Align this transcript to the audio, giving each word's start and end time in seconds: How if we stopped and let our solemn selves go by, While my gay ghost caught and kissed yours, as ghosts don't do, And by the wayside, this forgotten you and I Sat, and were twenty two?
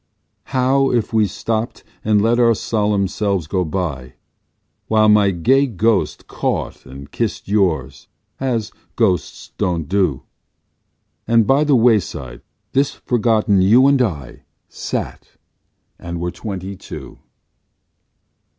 How 0.45 0.89
if 0.89 1.13
we 1.13 1.27
stopped 1.27 1.83
and 2.03 2.23
let 2.23 2.39
our 2.39 2.55
solemn 2.55 3.07
selves 3.07 3.45
go 3.45 3.63
by, 3.63 4.15
While 4.87 5.09
my 5.09 5.29
gay 5.29 5.67
ghost 5.67 6.25
caught 6.25 6.87
and 6.87 7.11
kissed 7.11 7.47
yours, 7.47 8.07
as 8.39 8.71
ghosts 8.95 9.51
don't 9.59 9.87
do, 9.87 10.23
And 11.27 11.45
by 11.45 11.63
the 11.63 11.75
wayside, 11.75 12.41
this 12.71 12.95
forgotten 12.95 13.61
you 13.61 13.85
and 13.85 14.01
I 14.01 14.41
Sat, 14.67 15.37
and 15.99 16.19
were 16.19 16.31
twenty 16.31 16.75
two? 16.75 17.19